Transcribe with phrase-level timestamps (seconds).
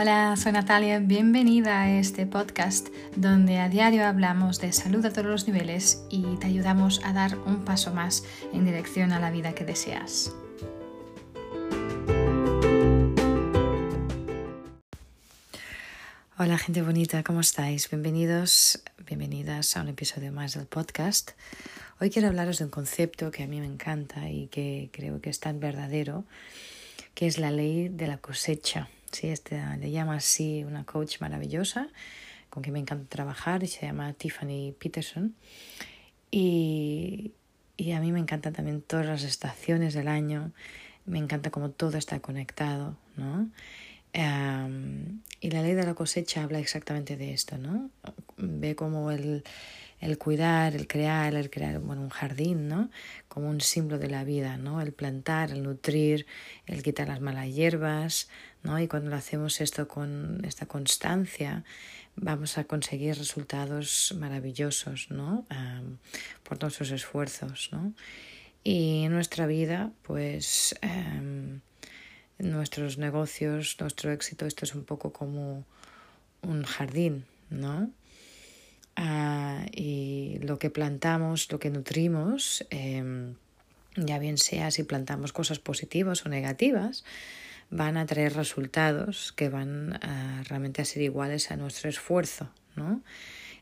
[0.00, 5.26] Hola, soy Natalia, bienvenida a este podcast donde a diario hablamos de salud a todos
[5.26, 8.22] los niveles y te ayudamos a dar un paso más
[8.52, 10.32] en dirección a la vida que deseas.
[16.38, 17.90] Hola gente bonita, ¿cómo estáis?
[17.90, 21.32] Bienvenidos, bienvenidas a un episodio más del podcast.
[21.98, 25.30] Hoy quiero hablaros de un concepto que a mí me encanta y que creo que
[25.30, 26.24] es tan verdadero,
[27.14, 28.88] que es la ley de la cosecha.
[29.12, 31.88] Sí, este, le llama así una coach maravillosa
[32.50, 35.34] con quien me encanta trabajar y se llama Tiffany Peterson.
[36.30, 37.32] Y,
[37.76, 40.52] y a mí me encantan también todas las estaciones del año,
[41.06, 43.48] me encanta cómo todo está conectado, ¿no?
[45.40, 47.90] y la ley de la cosecha habla exactamente de esto, ¿no?
[48.36, 49.44] Ve como el,
[50.00, 52.90] el cuidar, el crear, el crear bueno, un jardín, ¿no?
[53.28, 54.80] Como un símbolo de la vida, ¿no?
[54.80, 56.26] El plantar, el nutrir,
[56.66, 58.28] el quitar las malas hierbas,
[58.62, 58.78] ¿no?
[58.80, 61.64] Y cuando lo hacemos esto con esta constancia,
[62.20, 65.46] vamos a conseguir resultados maravillosos, ¿no?
[66.42, 67.92] por nuestros esfuerzos, ¿no?
[68.64, 71.60] Y en nuestra vida, pues, em,
[72.38, 75.64] nuestros negocios, nuestro éxito, esto es un poco como
[76.42, 77.90] un jardín, ¿no?
[79.00, 83.36] Ah, y lo que plantamos, lo que nutrimos, em,
[83.94, 87.04] ya bien sea si plantamos cosas positivas o negativas,
[87.70, 93.00] van a traer resultados que van a, realmente a ser iguales a nuestro esfuerzo, ¿no?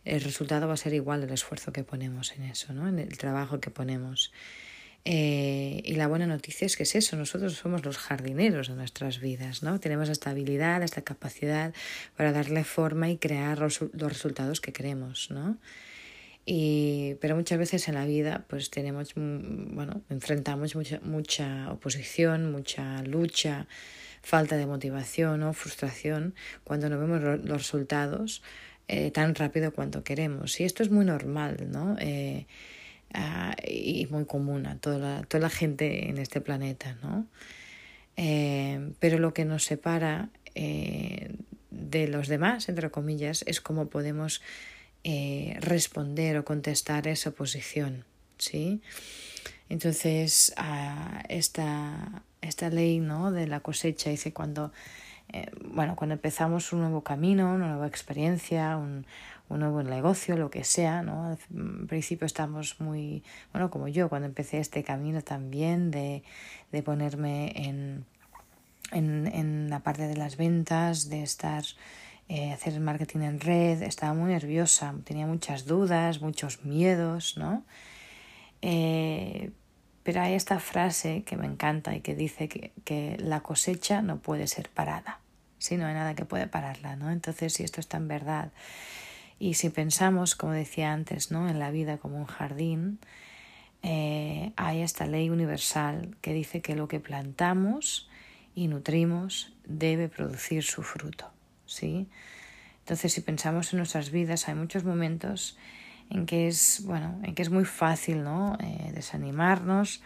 [0.07, 2.89] El resultado va a ser igual al esfuerzo que ponemos en eso, ¿no?
[2.89, 4.33] En el trabajo que ponemos.
[5.09, 9.21] Eh, y la buena noticia es que es eso, nosotros somos los jardineros de nuestras
[9.21, 9.79] vidas, ¿no?
[9.79, 11.73] Tenemos esta habilidad, esta capacidad
[12.17, 15.59] para darle forma y crear los, resultados que queremos, ¿no?
[16.45, 22.51] Y, pero muchas veces en la vida pues tenemos, mm, bueno, enfrentamos mucha, mucha oposición,
[22.51, 23.69] mucha lucha,
[24.23, 28.43] falta de motivación o frustración cuando no vemos los resultados
[28.89, 30.59] eh, tan rápido cuanto queremos.
[30.59, 31.95] Y esto es muy normal, ¿no?
[32.01, 32.47] Eh,
[33.19, 37.27] Ah, y muy común a toda la, toda la gente en este planeta, ¿no?
[38.19, 41.35] Eh, pero lo que nos separa eh,
[41.71, 44.43] de los demás, entre comillas, es cómo podemos
[45.03, 48.05] eh, responder o contestar esa oposición,
[48.37, 48.83] ¿sí?
[49.71, 53.33] Entonces, ah, esta, esta ley ¿no?
[53.33, 54.73] de la cosecha dice cuando,
[55.65, 59.05] bueno, cuando empezamos un nuevo camino, una nueva experiencia, un,
[59.49, 61.27] un nuevo negocio, lo que sea, ¿no?
[61.27, 63.23] Al principio estamos muy,
[63.53, 66.23] bueno, como yo, cuando empecé este camino también de,
[66.73, 68.05] de ponerme en,
[68.93, 71.65] en, en, la parte de las ventas, de estar,
[72.29, 77.65] eh, hacer marketing en red, estaba muy nerviosa, tenía muchas dudas, muchos miedos, ¿no?
[78.63, 79.51] Eh,
[80.07, 84.19] pero hay esta frase que me encanta y que dice que, que la cosecha no
[84.19, 85.19] puede ser parada.
[85.59, 87.11] Si no hay nada que puede pararla, ¿no?
[87.11, 88.53] Entonces, si esto está en verdad,
[89.41, 91.49] y si pensamos, como decía antes, ¿no?
[91.49, 93.01] en la vida como un jardín,
[93.83, 98.09] eh, hay esta ley universal que dice que lo que plantamos
[98.55, 101.33] y nutrimos debe producir su fruto.
[101.67, 102.07] ¿sí?
[102.79, 105.59] Entonces, si pensamos en nuestras vidas, hay muchos momentos
[106.11, 108.57] en que es, bueno, en que es muy fácil ¿no?
[108.61, 110.03] Eh, desanimarnos.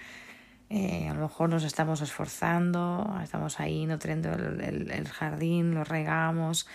[0.68, 6.68] Eh, a lo mejor nos estamos esforzando, estamos ahí nutriendo el, el, jardín, lo regamos,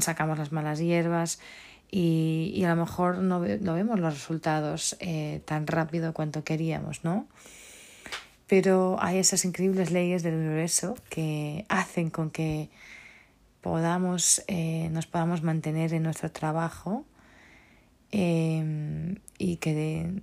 [0.00, 1.40] sacamos las malas hierbas
[1.90, 7.04] y, y a lo mejor no, no vemos los resultados eh, tan rápido cuanto queríamos,
[7.04, 7.28] ¿no?
[8.48, 12.68] Pero hay esas increíbles leyes del universo que hacen con que
[13.60, 17.04] podamos, eh, nos podamos mantener en nuestro trabajo
[18.16, 20.22] eh, y que,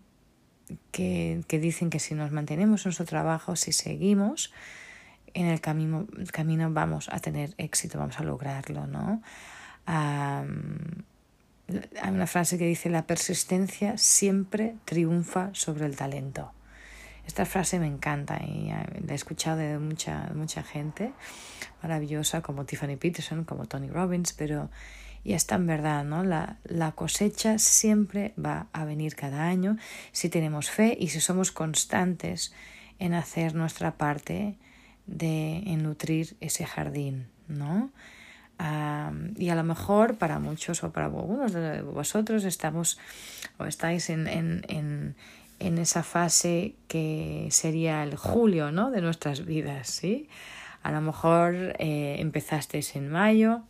[0.91, 4.53] que, que, dicen que si nos mantenemos en nuestro trabajo, si seguimos
[5.33, 9.21] en el camino, camino vamos a tener éxito, vamos a lograrlo, ¿no?
[9.87, 10.45] hay
[12.09, 16.53] una frase que dice la persistencia siempre triunfa sobre el talento.
[17.27, 21.11] Esta frase me encanta y la he escuchado de mucha, mucha gente
[21.81, 24.69] maravillosa como Tiffany Peterson, como Tony Robbins, pero
[25.23, 26.23] y está en verdad, ¿no?
[26.23, 29.77] La, la cosecha siempre va a venir cada año
[30.11, 32.53] si tenemos fe y si somos constantes
[32.99, 34.57] en hacer nuestra parte
[35.05, 37.91] de en nutrir ese jardín, ¿no?
[39.37, 42.99] y a lo mejor para muchos o para algunos de vosotros estamos
[43.57, 45.15] o estáis en, en, en,
[45.59, 48.91] en esa fase que sería el julio ¿no?
[48.91, 49.87] de nuestras vidas.
[49.87, 50.29] ¿sí?
[50.83, 53.63] A lo mejor eh, empezasteis en mayo,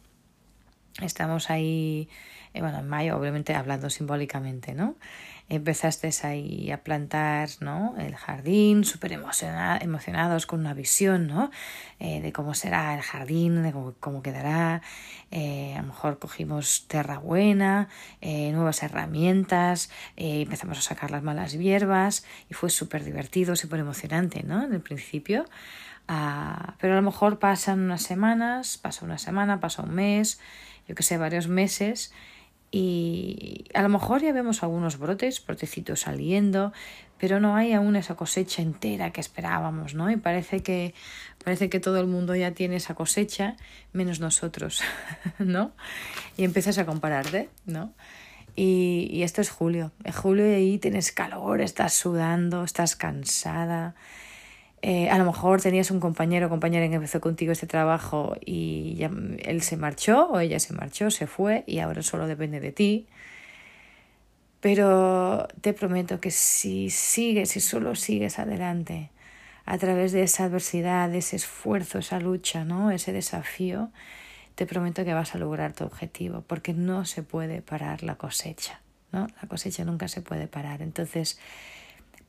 [1.02, 2.10] estamos ahí,
[2.54, 4.96] eh, bueno, en mayo obviamente hablando simbólicamente, ¿no?
[5.52, 7.94] empezaste ahí a plantar ¿no?
[7.98, 11.52] el jardín, súper emocionados con una visión ¿no?
[12.00, 14.82] Eh, de cómo será el jardín, de cómo, quedará.
[15.30, 17.90] Eh, a lo mejor cogimos tierra buena,
[18.22, 24.44] eh, nuevas herramientas, empezamos a sacar las malas hierbas y fue súper divertido, súper emocionante
[24.44, 24.64] ¿no?
[24.64, 25.46] en el principio.
[26.08, 30.40] Ah, pero a lo mejor pasan unas semanas, pasa una semana, pasa un mes,
[30.88, 32.12] yo que sé, varios meses
[32.72, 36.72] y a lo mejor ya vemos algunos brotes, brotecitos saliendo,
[37.18, 40.10] pero no hay aún esa cosecha entera que esperábamos, ¿no?
[40.10, 40.94] Y parece que
[41.44, 43.58] parece que todo el mundo ya tiene esa cosecha,
[43.92, 44.82] menos nosotros,
[45.40, 45.74] ¿no?
[46.38, 47.94] Y empiezas a compararte, ¿no?
[48.56, 49.92] Y, y esto es julio.
[50.06, 53.96] En julio ahí tienes calor, estás sudando, estás cansada,
[54.84, 58.96] eh, a lo mejor tenías un compañero o compañera que empezó contigo este trabajo y
[58.96, 59.12] ya,
[59.44, 63.08] él se marchó o ella se marchó, se fue y ahora solo depende de ti.
[64.60, 69.10] Pero te prometo que si sigues, si solo sigues adelante
[69.66, 72.92] a través de esa adversidad, de ese esfuerzo, esa lucha, ¿no?
[72.92, 73.92] ese desafío,
[74.56, 78.82] te prometo que vas a lograr tu objetivo, porque no se puede parar la cosecha,
[79.12, 79.28] ¿no?
[79.42, 80.82] La cosecha nunca se puede parar.
[80.82, 81.40] Entonces,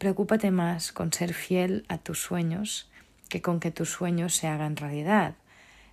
[0.03, 2.91] Preocúpate más con ser fiel a tus sueños
[3.29, 5.37] que con que tus sueños se hagan realidad.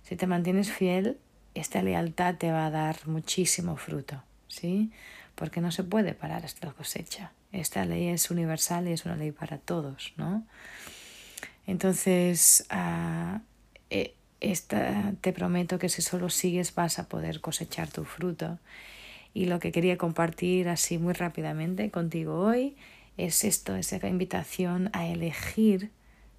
[0.02, 1.16] Si te mantienes fiel,
[1.54, 4.90] esta lealtad te va a dar muchísimo fruto, ¿sí?
[5.36, 7.30] Porque no se puede parar esta cosecha.
[7.52, 10.44] Esta ley es universal y es una ley para todos, ¿no?
[11.68, 13.42] Entonces, ah,
[13.90, 18.58] eh, esta, te prometo que si solo sigues vas a poder cosechar tu fruto.
[19.34, 22.74] Y lo que quería compartir así muy rápidamente contigo hoy
[23.24, 25.90] es esto, es esa invitación a elegir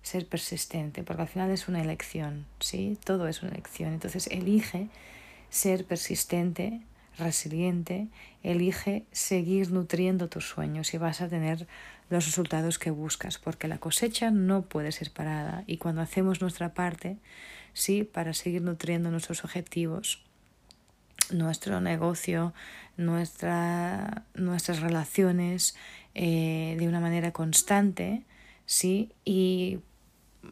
[0.02, 2.98] ser persistente, porque al final es una elección, ¿sí?
[3.04, 3.94] Todo es una elección.
[3.94, 4.90] Entonces elige
[5.50, 6.82] ser persistente,
[7.18, 8.08] resiliente,
[8.42, 11.68] elige seguir nutriendo tus sueños y vas a tener
[12.10, 16.74] los resultados que buscas, porque la cosecha no puede ser parada y cuando hacemos nuestra
[16.74, 17.18] parte,
[17.74, 20.24] sí, para seguir nutriendo nuestros objetivos,
[21.32, 22.54] nuestro negocio,
[22.98, 25.76] nuestra, nuestras relaciones,
[26.14, 28.24] eh, de una manera constante,
[28.66, 29.12] ¿sí?
[29.26, 29.80] Y,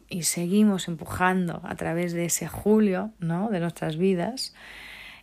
[0.08, 3.50] y, seguimos empujando a través de ese julio, ¿no?
[3.50, 4.54] De nuestras vidas,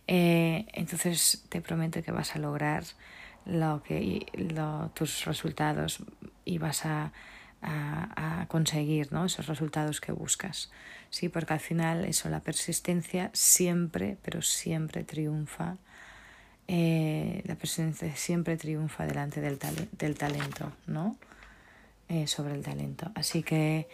[0.06, 2.84] eh, entonces te prometo que vas a lograr
[3.44, 4.26] lo que,
[4.94, 6.02] tus resultados
[6.44, 7.12] y vas a,
[7.62, 9.24] a, a, conseguir ¿no?
[9.24, 10.70] esos resultados que buscas.
[11.10, 15.76] Sí, porque al final eso, la persistencia siempre, pero siempre triunfa
[16.70, 19.58] eh, la presencia siempre triunfa delante del,
[19.92, 21.16] del talento, ¿no?
[22.10, 23.10] Eh, sobre el talento.
[23.14, 23.88] Así que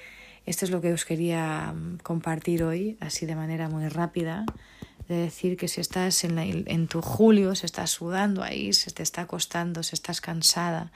[0.44, 4.44] esto es lo que os quería mm, compartir hoy, así de manera muy rápida,
[5.08, 9.02] de decir que si estás en, en tu julio, si estás sudando ahí, si te
[9.02, 10.92] está costando, si estás cansada,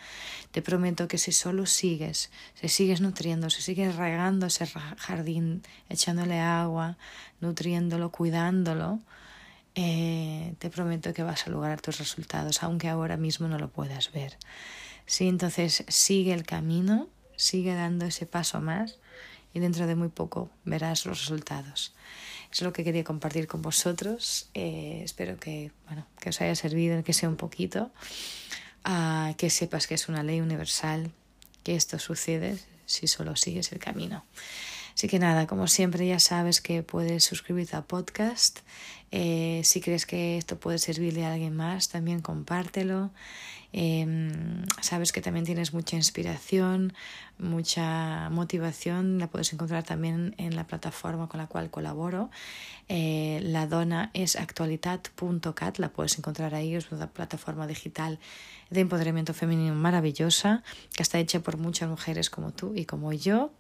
[0.51, 6.41] te prometo que si solo sigues, si sigues nutriendo, si sigues regando ese jardín, echándole
[6.41, 6.97] agua,
[7.41, 9.01] nutriéndolo, cuidándolo,
[9.75, 14.11] eh, te prometo que vas a lograr tus resultados, aunque ahora mismo no lo puedas
[14.13, 14.37] ver.
[15.07, 18.99] Sí, entonces sigue el camino, sigue dando ese paso más
[19.55, 21.95] y dentro de muy poco verás los resultados.
[22.51, 24.49] Es lo que quería compartir con vosotros.
[24.55, 27.91] Eh, espero que, bueno, que os haya servido, que sea un poquito,
[28.87, 31.11] uh, que sepas que es una ley universal,
[31.63, 34.25] que esto sucede si solo sigues el camino.
[34.99, 38.59] Así que nada, como siempre ya sabes que puedes suscribirte al podcast.
[39.13, 43.13] Eh, si crees que esto puede servirle a alguien más, también compártelo.
[43.73, 46.95] Em, sabes que también tienes mucha inspiración,
[47.39, 52.29] mucha motivación, la puedes encontrar también en la plataforma con la cual colaboro.
[52.89, 58.19] Eh, la dona es actualidad.cat, la puedes encontrar ahí, es una plataforma digital
[58.69, 60.65] de empoderamiento femenino maravillosa
[60.97, 63.53] que está hecha por muchas mujeres como tú y como yo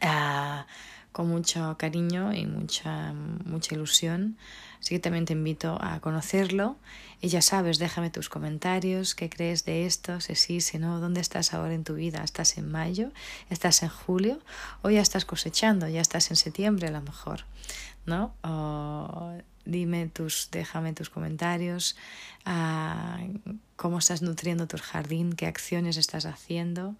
[0.00, 0.66] Ah,
[1.12, 4.38] con mucho cariño y mucha, mucha ilusión.
[4.80, 6.76] Así que también te invito a conocerlo.
[7.20, 11.20] Y ya sabes, déjame tus comentarios, qué crees de esto, si sí, si no, dónde
[11.20, 12.24] estás ahora en tu vida.
[12.24, 13.12] ¿Estás en mayo?
[13.50, 14.40] ¿Estás en julio?
[14.80, 15.86] ¿O ya estás cosechando?
[15.88, 17.44] ¿Ya estás en septiembre a lo mejor?
[18.06, 18.34] ¿No?
[18.42, 21.96] O dime tus, déjame tus comentarios,
[22.44, 23.20] ah,
[23.76, 26.96] cómo estás nutriendo tu jardín, qué acciones estás haciendo.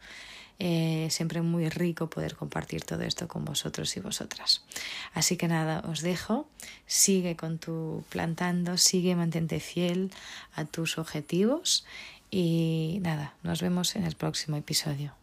[0.59, 4.65] Eh, siempre muy rico poder compartir todo esto con vosotros y vosotras.
[5.13, 6.49] Así que nada, os dejo.
[6.87, 10.11] Sigue con tu plantando, sigue, mantente fiel
[10.55, 11.85] a tus objetivos
[12.31, 15.22] y nada, nos vemos en el próximo episodio.